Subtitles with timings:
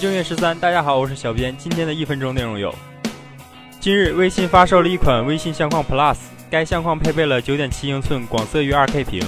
[0.00, 1.54] 正月十三，大家好，我是小编。
[1.58, 2.74] 今天的一分钟内容有：
[3.78, 6.16] 今日，微信发售了一款微信相框 Plus，
[6.48, 9.22] 该相框配备了九点七英寸广色域 2K 屏，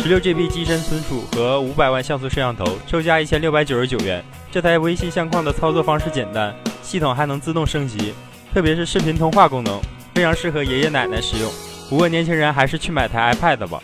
[0.00, 4.22] 十六 GB 机身存储和五百万像素摄像头，售价一千六百九十九元。
[4.52, 8.12] 这台微信相框的操作方式简单，系统还能自动升级，
[8.52, 9.80] 特别是视频通话功能，
[10.14, 11.50] 非常适合爷爷奶奶使用。
[11.88, 13.82] 不过年轻人还是去买台 iPad 吧。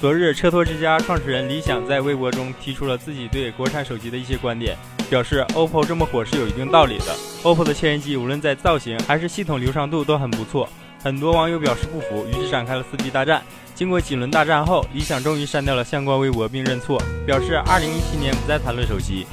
[0.00, 4.76] 昨日，车托之家创始人李想在微博中提出了自己对国产手机的一些观点，
[5.10, 7.06] 表示 OPPO 这么火是有一定道理的。
[7.42, 10.68] OPPO 的千元机无论在造型还是系统流畅度都很不错，
[11.02, 13.42] 很多网友表示不服，于是展开了撕逼大战。
[13.74, 19.26] 经过几轮大战后，李想终于删掉了相关微博并认错，表示2017年不再谈论手机。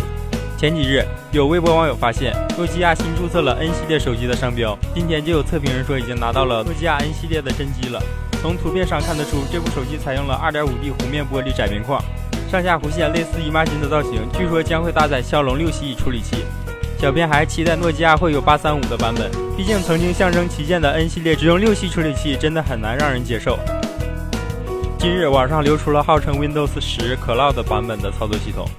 [0.57, 8.01] 前几日，有微博网友发现诺基亚新注册了 N 系列手机的商标，今天就有测评人说已经拿到了诺基亚 N 系列的真机了。
[8.45, 11.99] 从图片上看得出，这部手机采用了 2.5D 弧面玻璃窄边框，
[12.47, 14.21] 上下弧线类似姨妈巾的造型。
[14.37, 16.45] 据说将会搭载骁龙六系处理器。
[16.99, 23.57] 小编还期待诺基亚会有835的版本，毕竟曾经象征旗舰的 N 系列只用六系处理器，真的很难让人接受。
[24.99, 28.69] 近日，网上流出了号称 Windows 10 Cloud 版本的操作系统，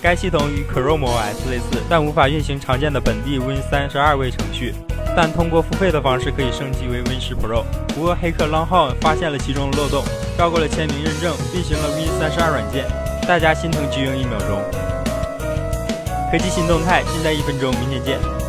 [0.00, 4.72] 该系统与 Chrome OS 类似，但无法运行常见的本地 Win32 位程序。
[5.16, 7.64] 但通过付费的方式可以升级为 Win10 Pro。
[7.94, 10.04] 不过黑客 l o n g h o n 发现了其中的漏洞，
[10.38, 12.84] 绕过了签名认证，运行了 Win32 软件，
[13.26, 14.62] 大家心疼巨婴一秒钟。
[16.30, 18.47] 科技新动态，尽在一分钟，明天见。